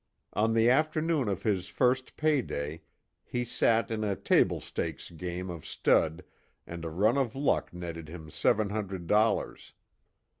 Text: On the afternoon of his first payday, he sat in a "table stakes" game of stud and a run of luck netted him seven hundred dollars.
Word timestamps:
On 0.33 0.55
the 0.55 0.67
afternoon 0.67 1.27
of 1.27 1.43
his 1.43 1.67
first 1.67 2.17
payday, 2.17 2.81
he 3.23 3.43
sat 3.45 3.91
in 3.91 4.03
a 4.03 4.15
"table 4.15 4.59
stakes" 4.59 5.11
game 5.11 5.51
of 5.51 5.63
stud 5.63 6.23
and 6.65 6.83
a 6.83 6.89
run 6.89 7.19
of 7.19 7.35
luck 7.35 7.71
netted 7.71 8.09
him 8.09 8.31
seven 8.31 8.71
hundred 8.71 9.05
dollars. 9.05 9.73